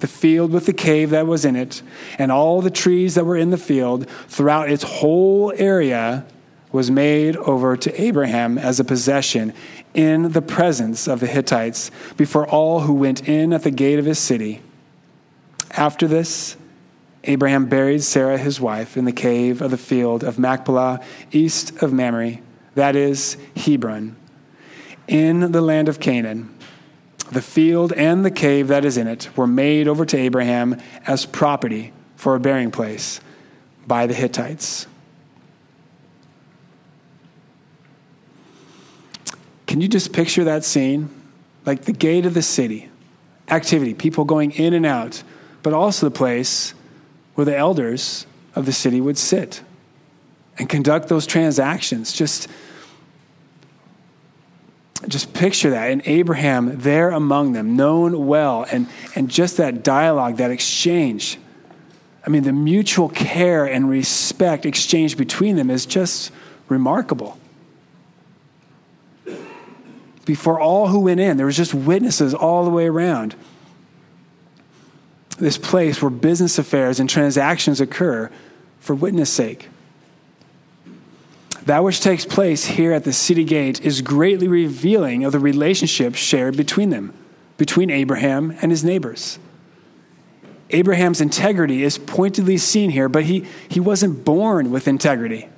[0.00, 1.82] the field with the cave that was in it,
[2.18, 6.26] and all the trees that were in the field throughout its whole area
[6.72, 9.54] was made over to Abraham as a possession
[9.94, 14.04] in the presence of the Hittites before all who went in at the gate of
[14.04, 14.60] his city.
[15.70, 16.56] After this,
[17.26, 21.00] Abraham buried Sarah, his wife, in the cave of the field of Machpelah,
[21.32, 22.38] east of Mamre,
[22.74, 24.16] that is, Hebron,
[25.08, 26.54] in the land of Canaan.
[27.32, 31.26] The field and the cave that is in it were made over to Abraham as
[31.26, 33.20] property for a burying place
[33.86, 34.86] by the Hittites.
[39.66, 41.10] Can you just picture that scene?
[41.64, 42.88] Like the gate of the city,
[43.48, 45.24] activity, people going in and out,
[45.64, 46.72] but also the place
[47.36, 49.62] where the elders of the city would sit
[50.58, 52.12] and conduct those transactions.
[52.12, 52.48] Just,
[55.06, 55.90] just picture that.
[55.90, 61.38] And Abraham there among them, known well, and, and just that dialogue, that exchange.
[62.26, 66.32] I mean, the mutual care and respect exchanged between them is just
[66.68, 67.38] remarkable
[70.24, 71.36] before all who went in.
[71.36, 73.36] There was just witnesses all the way around.
[75.38, 78.30] This place where business affairs and transactions occur
[78.80, 79.68] for witness sake.
[81.64, 86.14] That which takes place here at the city gate is greatly revealing of the relationship
[86.14, 87.12] shared between them,
[87.56, 89.38] between Abraham and his neighbors.
[90.70, 95.48] Abraham's integrity is pointedly seen here, but he, he wasn't born with integrity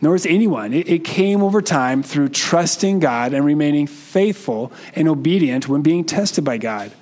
[0.00, 0.72] nor is anyone.
[0.72, 6.04] It, it came over time through trusting God and remaining faithful and obedient when being
[6.04, 6.92] tested by God.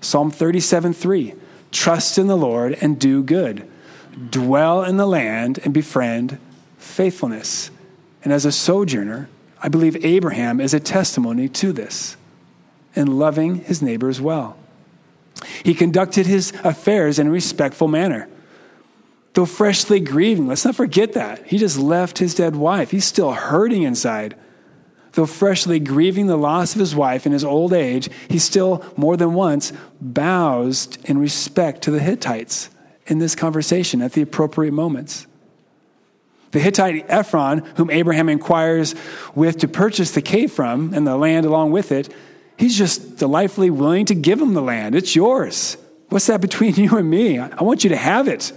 [0.00, 1.34] Psalm 37 3
[1.72, 3.68] Trust in the Lord and do good,
[4.30, 6.38] dwell in the land and befriend
[6.78, 7.70] faithfulness.
[8.22, 9.28] And as a sojourner,
[9.62, 12.16] I believe Abraham is a testimony to this
[12.94, 14.56] in loving his neighbors well.
[15.62, 18.28] He conducted his affairs in a respectful manner
[19.34, 21.46] Though freshly grieving, let's not forget that.
[21.46, 22.90] He just left his dead wife.
[22.90, 24.34] He's still hurting inside.
[25.12, 29.16] Though freshly grieving the loss of his wife in his old age, he still, more
[29.16, 32.70] than once, bows in respect to the Hittites
[33.06, 35.26] in this conversation at the appropriate moments.
[36.52, 38.94] The Hittite Ephron, whom Abraham inquires
[39.34, 42.12] with to purchase the cave from and the land along with it,
[42.56, 44.94] he's just delightfully willing to give him the land.
[44.94, 45.76] It's yours.
[46.08, 47.38] What's that between you and me?
[47.38, 48.52] I want you to have it.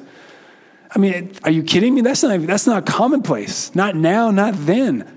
[0.96, 2.02] I mean, are you kidding me?
[2.02, 3.74] That's not, that's not commonplace.
[3.74, 5.10] Not now, not then.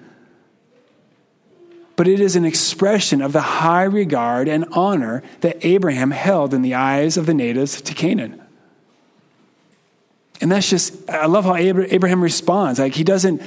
[1.96, 6.62] But it is an expression of the high regard and honor that Abraham held in
[6.62, 8.42] the eyes of the natives to Canaan.
[10.40, 12.78] And that's just, I love how Abraham responds.
[12.78, 13.42] Like, he doesn't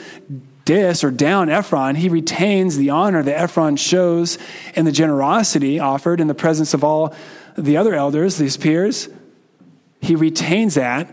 [0.66, 4.38] diss or down Ephron, he retains the honor that Ephron shows
[4.76, 7.16] and the generosity offered in the presence of all
[7.58, 9.10] the other elders, these peers.
[10.00, 11.10] He retains that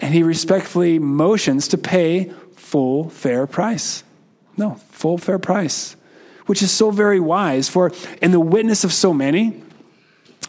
[0.00, 4.02] and he respectfully motions to pay full fair price.
[4.56, 5.94] No, full fair price,
[6.46, 7.68] which is so very wise.
[7.68, 9.62] For in the witness of so many,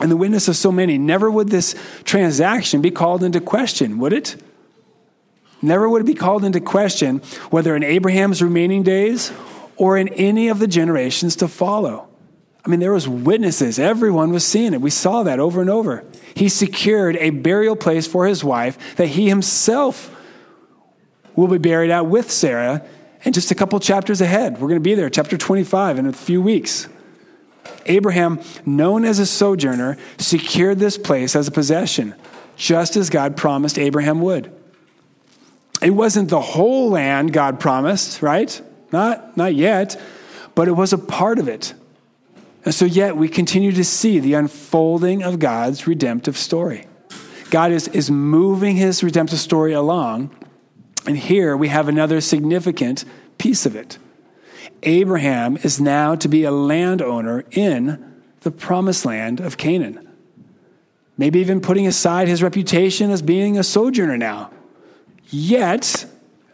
[0.02, 4.14] in the witness of so many, never would this transaction be called into question, would
[4.14, 4.36] it?
[5.62, 7.20] Never would it be called into question
[7.50, 9.32] whether in Abraham's remaining days
[9.78, 12.08] or in any of the generations to follow.
[12.66, 13.78] I mean, there was witnesses.
[13.78, 14.82] Everyone was seeing it.
[14.82, 16.06] We saw that over and over.
[16.34, 20.10] He secured a burial place for his wife that he himself
[21.36, 22.86] will be buried at with Sarah.
[23.26, 26.14] And just a couple chapters ahead, we're going to be there, chapter 25, in a
[26.14, 26.88] few weeks.
[27.86, 32.16] Abraham, known as a sojourner, secured this place as a possession,
[32.58, 34.54] just as God promised Abraham would.
[35.82, 38.62] It wasn't the whole land God promised, right?
[38.92, 40.00] Not, not yet
[40.56, 41.74] but it was a part of it.
[42.66, 46.88] And so, yet, we continue to see the unfolding of God's redemptive story.
[47.50, 50.34] God is, is moving his redemptive story along.
[51.06, 53.06] And here we have another significant
[53.38, 53.98] piece of it.
[54.84, 60.08] Abraham is now to be a landowner in the promised land of Canaan.
[61.18, 64.52] Maybe even putting aside his reputation as being a sojourner now.
[65.30, 66.06] Yet,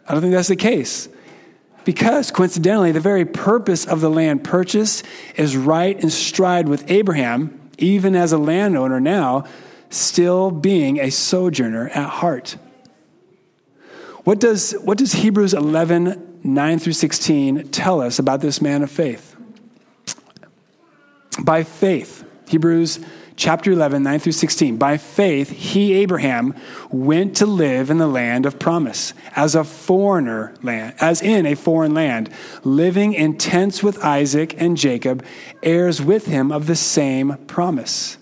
[0.06, 1.08] I don't think that's the case.
[1.84, 5.02] Because coincidentally, the very purpose of the land purchase
[5.36, 9.44] is right in stride with Abraham, even as a landowner now,
[9.88, 12.56] still being a sojourner at heart.
[14.24, 18.90] What does, what does Hebrews 11, 9 through 16 tell us about this man of
[18.90, 19.34] faith?
[21.42, 23.00] By faith, Hebrews
[23.36, 24.76] chapter 11, 9 through 16.
[24.76, 26.54] By faith, he, Abraham,
[26.90, 31.54] went to live in the land of promise as a foreigner land, as in a
[31.54, 32.28] foreign land,
[32.62, 35.24] living in tents with Isaac and Jacob,
[35.62, 38.18] heirs with him of the same promise.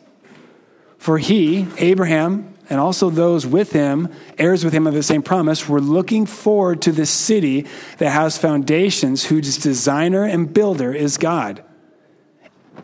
[0.99, 5.68] For he, Abraham, and also those with him, heirs with him of the same promise,
[5.68, 7.66] were looking forward to the city
[7.98, 11.64] that has foundations, whose designer and builder is God.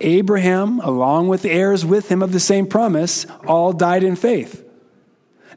[0.01, 4.65] Abraham, along with the heirs with him of the same promise, all died in faith,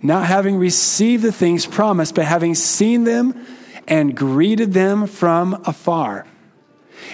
[0.01, 3.45] not having received the things promised, but having seen them
[3.87, 6.27] and greeted them from afar,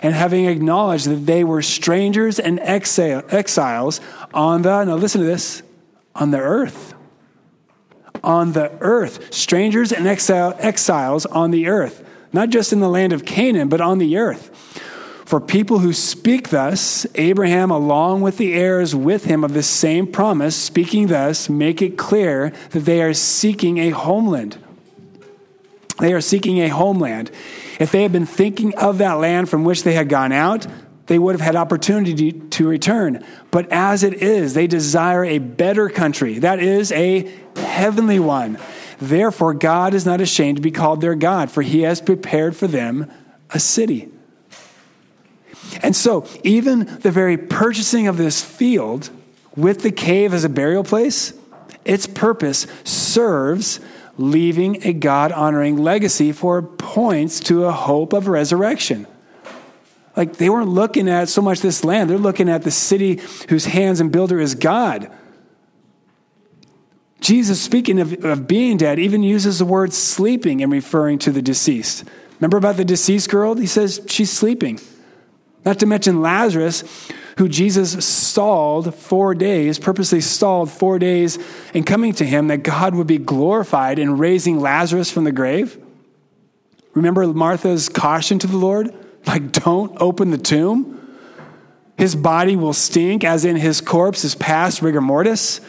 [0.02, 4.02] and having acknowledged that they were strangers and exiles
[4.34, 5.62] on the, now listen to this,
[6.16, 6.93] on the earth.
[8.24, 9.34] On the earth.
[9.34, 12.04] Strangers and exile, exiles on the earth.
[12.32, 14.50] Not just in the land of Canaan, but on the earth.
[15.26, 20.06] For people who speak thus, Abraham, along with the heirs with him of the same
[20.06, 24.58] promise, speaking thus, make it clear that they are seeking a homeland.
[26.00, 27.32] They are seeking a homeland.
[27.80, 30.68] If they had been thinking of that land from which they had gone out,
[31.08, 33.24] they would have had opportunity to return.
[33.52, 38.58] But as it is, they desire a better country, that is, a heavenly one.
[39.00, 42.68] Therefore, God is not ashamed to be called their God, for he has prepared for
[42.68, 43.12] them
[43.50, 44.10] a city.
[45.82, 49.10] And so, even the very purchasing of this field
[49.56, 51.34] with the cave as a burial place,
[51.84, 53.80] its purpose serves
[54.18, 59.08] leaving a God honoring legacy for points to a hope of resurrection.
[60.16, 63.66] Like they weren't looking at so much this land, they're looking at the city whose
[63.66, 65.12] hands and builder is God.
[67.20, 71.42] Jesus, speaking of, of being dead, even uses the word sleeping in referring to the
[71.42, 72.04] deceased.
[72.40, 73.56] Remember about the deceased girl?
[73.56, 74.80] He says she's sleeping.
[75.64, 76.84] Not to mention Lazarus,
[77.38, 81.40] who Jesus stalled four days, purposely stalled four days
[81.74, 85.78] in coming to him, that God would be glorified in raising Lazarus from the grave.
[86.94, 88.94] Remember Martha's caution to the Lord?
[89.26, 91.00] Like, don't open the tomb.
[91.98, 95.62] His body will stink, as in his corpse is past rigor mortis.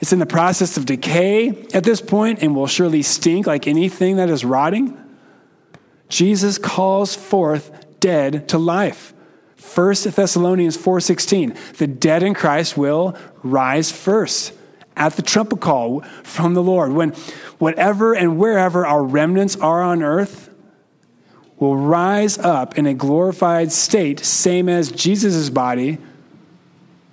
[0.00, 4.16] It's in the process of decay at this point and will surely stink like anything
[4.16, 4.96] that is rotting.
[6.08, 9.12] Jesus calls forth dead to life.
[9.56, 14.52] 1 Thessalonians 4:16 The dead in Christ will rise first
[14.96, 17.10] at the trumpet call from the Lord when
[17.58, 20.47] whatever and wherever our remnants are on earth
[21.58, 25.98] will rise up in a glorified state same as Jesus' body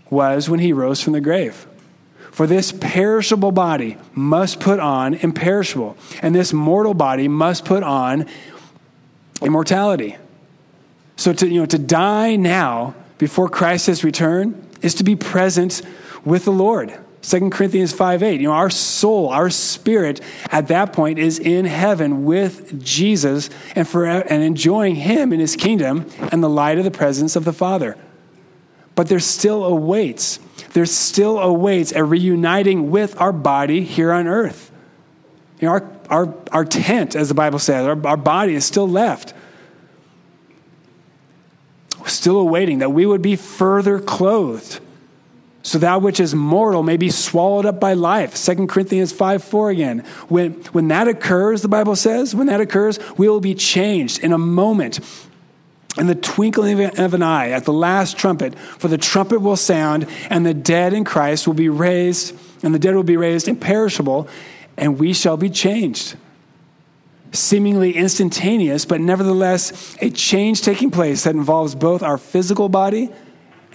[0.09, 1.67] was when he rose from the grave.
[2.31, 8.25] For this perishable body must put on imperishable, and this mortal body must put on
[9.41, 10.17] immortality.
[11.15, 15.81] So to, you know, to die now before Christ has returned is to be present
[16.25, 16.97] with the Lord.
[17.25, 18.39] 2 Corinthians 5 8.
[18.39, 20.21] You know, our soul, our spirit
[20.51, 25.55] at that point is in heaven with Jesus and, for, and enjoying him in his
[25.55, 27.97] kingdom and the light of the presence of the Father.
[28.93, 30.39] But there still awaits,
[30.73, 34.71] there still awaits a reuniting with our body here on earth.
[35.59, 38.87] You know, our, our, our tent, as the Bible says, our, our body is still
[38.87, 39.33] left
[42.07, 44.79] still awaiting, that we would be further clothed,
[45.65, 48.35] so that which is mortal may be swallowed up by life.
[48.35, 49.99] 2 Corinthians 5 4 again.
[50.29, 54.31] When, when that occurs, the Bible says, when that occurs, we will be changed in
[54.31, 54.99] a moment.
[55.97, 60.07] In the twinkling of an eye, at the last trumpet, for the trumpet will sound,
[60.29, 64.27] and the dead in Christ will be raised, and the dead will be raised imperishable,
[64.77, 66.15] and we shall be changed
[67.31, 73.09] seemingly instantaneous, but nevertheless a change taking place that involves both our physical body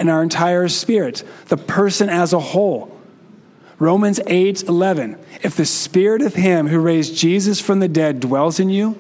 [0.01, 2.99] and our entire spirit, the person as a whole.
[3.79, 5.17] Romans 8 11.
[5.43, 8.99] If the spirit of him who raised Jesus from the dead dwells in you,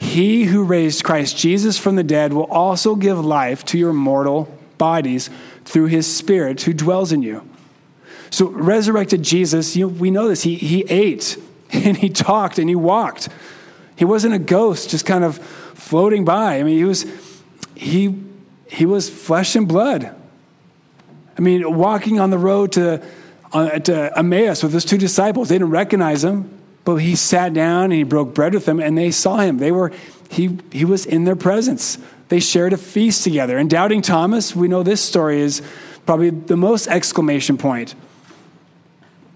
[0.00, 4.56] He who raised Christ Jesus from the dead will also give life to your mortal
[4.78, 5.28] bodies
[5.64, 7.48] through his Spirit who dwells in you.
[8.30, 11.36] So, resurrected Jesus, you we know this, he, he ate
[11.72, 13.28] and he talked and he walked.
[13.96, 16.60] He wasn't a ghost just kind of floating by.
[16.60, 17.04] I mean, he was,
[17.74, 18.14] he,
[18.68, 20.14] he was flesh and blood.
[21.38, 23.02] I mean, walking on the road to,
[23.52, 26.50] uh, to Emmaus with his two disciples, they didn't recognize him,
[26.84, 29.58] but he sat down and he broke bread with them and they saw him.
[29.58, 29.92] They were,
[30.30, 31.98] he, he was in their presence.
[32.28, 33.56] They shared a feast together.
[33.56, 35.62] And doubting Thomas, we know this story is
[36.06, 37.94] probably the most exclamation point.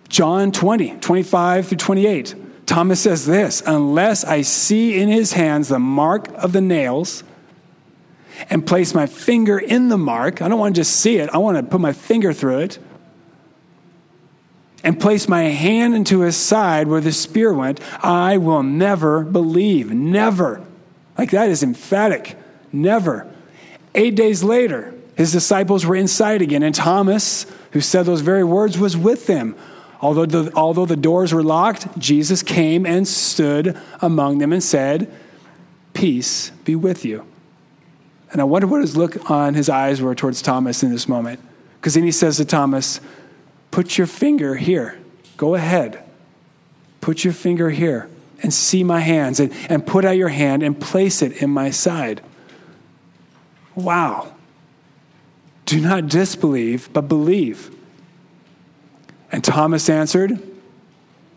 [0.08, 2.34] John 20, 25 through 28.
[2.66, 7.22] Thomas says this Unless I see in his hands the mark of the nails
[8.50, 11.38] and place my finger in the mark, I don't want to just see it, I
[11.38, 12.78] want to put my finger through it
[14.84, 19.92] and place my hand into his side where the spear went, I will never believe.
[19.92, 20.64] Never.
[21.16, 22.36] Like that is emphatic.
[22.72, 23.30] Never.
[23.94, 28.78] Eight days later, his disciples were inside again, and Thomas, who said those very words,
[28.78, 29.54] was with them.
[30.00, 35.12] Although the, although the doors were locked, Jesus came and stood among them and said,
[35.92, 37.24] Peace be with you.
[38.32, 41.40] And I wonder what his look on his eyes were towards Thomas in this moment.
[41.78, 43.00] Because then he says to Thomas,
[43.70, 44.98] Put your finger here.
[45.36, 46.02] Go ahead.
[47.00, 48.08] Put your finger here
[48.42, 51.70] and see my hands, and, and put out your hand and place it in my
[51.70, 52.20] side.
[53.74, 54.34] Wow.
[55.64, 57.74] Do not disbelieve, but believe.
[59.30, 60.40] And Thomas answered,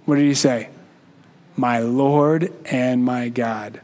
[0.06, 0.70] What did he say?
[1.56, 3.82] My Lord and my God.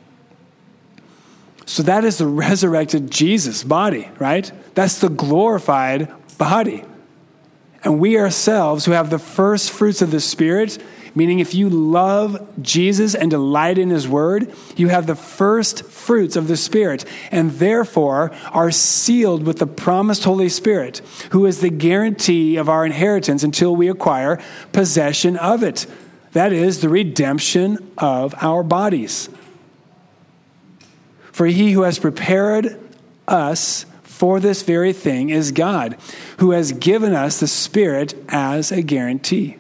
[1.72, 4.52] So that is the resurrected Jesus body, right?
[4.76, 6.84] That's the glorified body.
[7.82, 10.84] And we ourselves, who have the first fruits of the Spirit,
[11.16, 16.36] meaning if you love Jesus and delight in his word, you have the first fruits
[16.36, 20.98] of the Spirit, and therefore are sealed with the promised Holy Spirit,
[21.32, 24.42] who is the guarantee of our inheritance until we acquire
[24.74, 25.88] possession of it.
[26.34, 29.30] That is the redemption of our bodies.
[31.42, 32.80] For he who has prepared
[33.28, 35.98] us for this very thing is God,
[36.38, 39.58] who has given us the Spirit as a guarantee.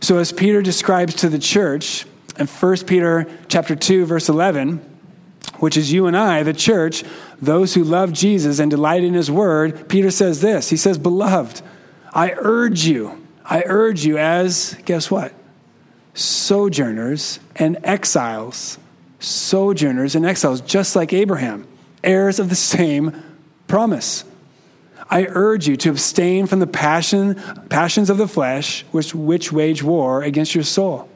[0.00, 2.06] So as Peter describes to the church
[2.38, 4.78] in 1 Peter chapter 2 verse 11,
[5.58, 7.04] which is you and I, the church,
[7.42, 10.70] those who love Jesus and delight in his word, Peter says this.
[10.70, 11.60] He says, "Beloved,
[12.14, 15.34] I urge you, I urge you as guess what?
[16.14, 18.78] Sojourners and exiles.
[19.20, 21.66] Sojourners and exiles, just like Abraham,
[22.04, 23.22] heirs of the same
[23.66, 24.24] promise.
[25.10, 27.34] I urge you to abstain from the passion,
[27.68, 31.08] passions of the flesh, which, which wage war against your soul.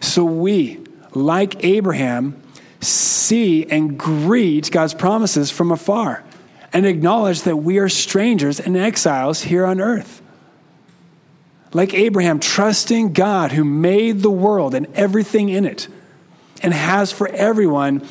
[0.00, 0.80] So we,
[1.14, 2.40] like Abraham,
[2.80, 6.24] see and greet God's promises from afar
[6.72, 10.22] and acknowledge that we are strangers and exiles here on earth.
[11.72, 15.88] Like Abraham, trusting God who made the world and everything in it
[16.62, 18.06] and has for everyone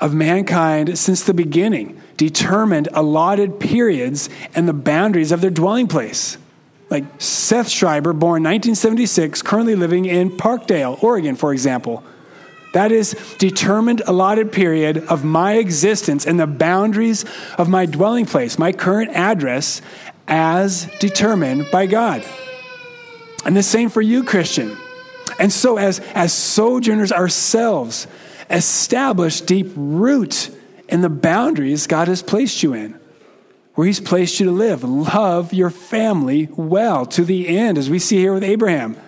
[0.00, 6.36] of mankind since the beginning determined allotted periods and the boundaries of their dwelling place.
[6.90, 12.02] Like Seth Schreiber, born 1976, currently living in Parkdale, Oregon, for example.
[12.72, 17.24] That is determined allotted period of my existence and the boundaries
[17.58, 19.82] of my dwelling place, my current address,
[20.28, 22.24] as determined by God.
[23.44, 24.76] And the same for you, Christian.
[25.40, 28.06] And so, as, as sojourners ourselves,
[28.50, 30.54] establish deep root
[30.86, 33.00] in the boundaries God has placed you in,
[33.74, 34.84] where He's placed you to live.
[34.84, 38.98] Love your family well to the end, as we see here with Abraham.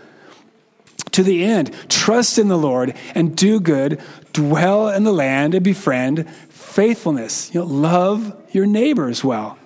[1.10, 4.00] To the end, trust in the Lord and do good,
[4.32, 7.54] dwell in the land and befriend faithfulness.
[7.54, 9.58] You know, love your neighbors well.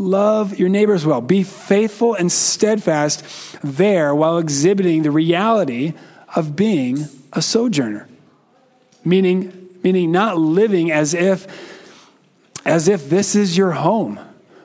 [0.00, 1.20] Love your neighbors well.
[1.20, 3.22] Be faithful and steadfast
[3.62, 5.92] there while exhibiting the reality
[6.34, 8.08] of being a sojourner.
[9.04, 11.46] Meaning, meaning not living as if
[12.64, 14.18] as if this is your home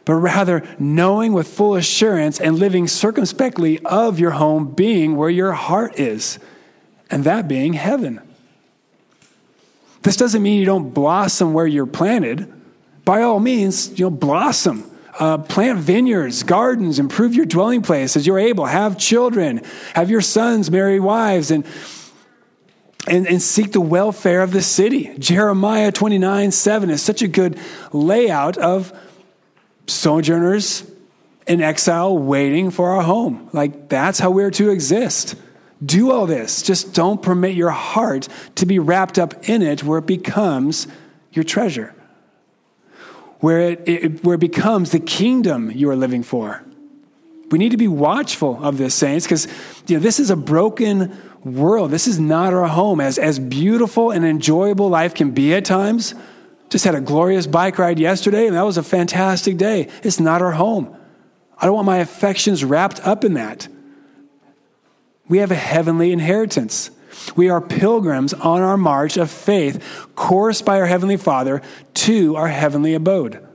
[0.06, 5.54] but rather knowing with full assurance and living circumspectly of your home being where your
[5.54, 6.38] heart is
[7.10, 8.22] and that being heaven
[10.04, 12.52] this doesn't mean you don't blossom where you're planted
[13.04, 18.28] by all means you know blossom uh, plant vineyards, gardens, improve your dwelling place as
[18.28, 18.66] you're able.
[18.66, 19.62] Have children,
[19.94, 21.66] have your sons marry wives, and
[23.08, 25.16] and, and seek the welfare of the city.
[25.20, 27.60] Jeremiah 29 7 is such a good
[27.92, 28.92] layout of
[29.88, 30.90] sojourners
[31.48, 33.50] in exile waiting for our home.
[33.54, 35.36] Like, that's how we're to exist.
[35.86, 36.62] Do all this.
[36.62, 40.88] Just don't permit your heart to be wrapped up in it where it becomes
[41.32, 41.94] your treasure,
[43.46, 46.64] where it, it, where it becomes the kingdom you are living for.
[47.52, 49.48] We need to be watchful of this, saints, because
[49.86, 51.92] you know, this is a broken world.
[51.92, 53.00] This is not our home.
[53.00, 56.16] As, as beautiful and enjoyable life can be at times,
[56.72, 59.90] just had a glorious bike ride yesterday, and that was a fantastic day.
[60.02, 60.98] It's not our home.
[61.56, 63.68] I don't want my affections wrapped up in that.
[65.28, 66.90] We have a heavenly inheritance.
[67.36, 71.62] We are pilgrims on our march of faith, coursed by our Heavenly Father
[71.96, 73.46] to our heavenly abode,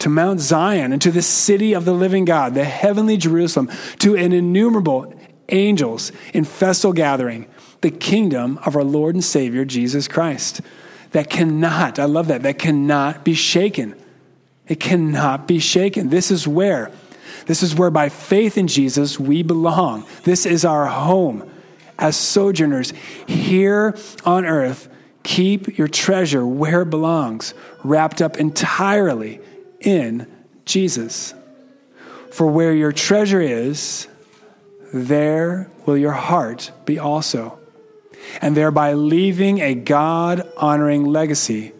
[0.00, 4.16] to Mount Zion and to the city of the living God, the heavenly Jerusalem, to
[4.16, 5.12] an innumerable
[5.48, 7.46] angels in festal gathering,
[7.80, 10.60] the kingdom of our Lord and Savior Jesus Christ.
[11.12, 13.94] That cannot, I love that, that cannot be shaken.
[14.66, 16.10] It cannot be shaken.
[16.10, 16.90] This is where
[17.46, 20.06] this is where by faith in Jesus we belong.
[20.24, 21.50] This is our home
[21.98, 22.92] as sojourners
[23.26, 24.88] here on earth.
[25.24, 29.40] Keep your treasure where it belongs, wrapped up entirely
[29.80, 30.26] in
[30.64, 31.34] Jesus.
[32.30, 34.06] For where your treasure is,
[34.92, 37.58] there will your heart be also.
[38.40, 41.72] And thereby leaving a God honoring legacy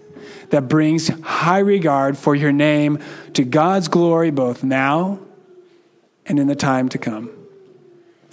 [0.51, 2.99] that brings high regard for your name
[3.35, 5.21] to God's glory both now
[6.27, 7.31] and in the time to come.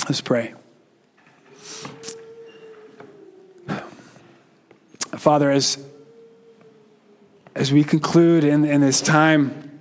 [0.07, 0.54] Let's pray.
[5.17, 5.83] Father, as,
[7.55, 9.79] as we conclude in, in this time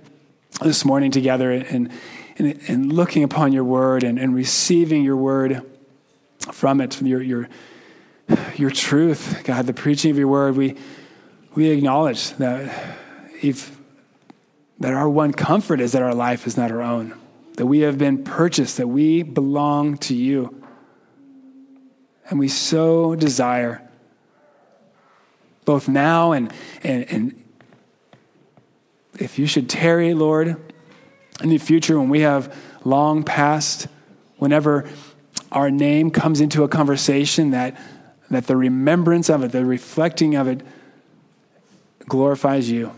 [0.61, 1.91] this morning together and,
[2.37, 5.61] and, and looking upon your word and, and receiving your word
[6.51, 7.49] from it, your, your,
[8.55, 10.75] your truth, God, the preaching of your word, we,
[11.53, 12.97] we acknowledge that,
[13.41, 13.77] if,
[14.79, 17.19] that our one comfort is that our life is not our own
[17.55, 20.61] that we have been purchased, that we belong to you.
[22.29, 23.84] And we so desire,
[25.65, 26.53] both now and,
[26.83, 27.43] and, and
[29.19, 30.55] if you should tarry, Lord,
[31.41, 33.87] in the future when we have long passed,
[34.37, 34.87] whenever
[35.51, 37.79] our name comes into a conversation, that,
[38.29, 40.61] that the remembrance of it, the reflecting of it,
[42.07, 42.93] glorifies you.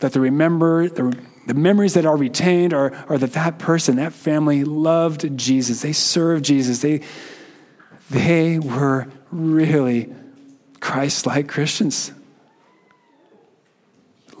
[0.00, 1.18] That the remember, the
[1.48, 5.80] the memories that are retained are, are that that person, that family loved Jesus.
[5.80, 6.82] They served Jesus.
[6.82, 7.00] They,
[8.10, 10.12] they were really
[10.80, 12.12] Christ like Christians.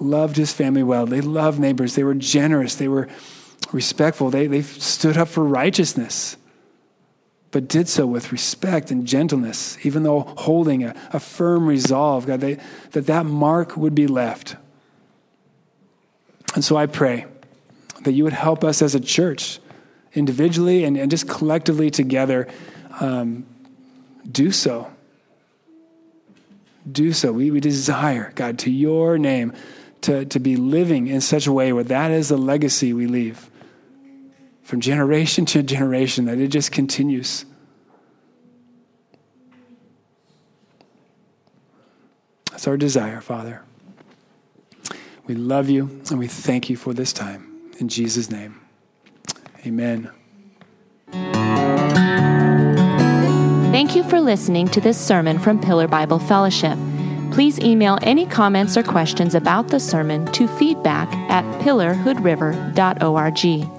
[0.00, 1.06] Loved his family well.
[1.06, 1.94] They loved neighbors.
[1.94, 2.76] They were generous.
[2.76, 3.08] They were
[3.72, 4.30] respectful.
[4.30, 6.36] They, they stood up for righteousness,
[7.50, 12.40] but did so with respect and gentleness, even though holding a, a firm resolve, God,
[12.40, 12.58] they,
[12.92, 14.56] that that mark would be left
[16.54, 17.26] and so I pray
[18.02, 19.60] that you would help us as a church,
[20.14, 22.48] individually and, and just collectively together,
[23.00, 23.46] um,
[24.30, 24.90] do so.
[26.90, 27.32] Do so.
[27.32, 29.52] We, we desire, God, to your name,
[30.02, 33.50] to, to be living in such a way where that is the legacy we leave
[34.62, 37.46] from generation to generation, that it just continues.
[42.50, 43.62] That's our desire, Father.
[45.26, 47.70] We love you and we thank you for this time.
[47.78, 48.60] In Jesus' name,
[49.64, 50.10] amen.
[53.78, 56.76] Thank you for listening to this sermon from Pillar Bible Fellowship.
[57.30, 63.77] Please email any comments or questions about the sermon to feedback at pillarhoodriver.org.